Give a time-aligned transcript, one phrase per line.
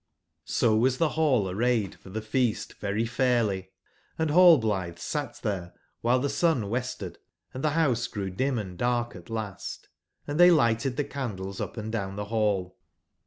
[0.63, 7.19] O was thehallarrayedf orthef eastvery fairly, & Rallblithe sat there while the sun westered
[7.53, 9.89] and the House grew dim, and dark at last,
[10.25, 12.79] and they lighted the candles up & down the hall.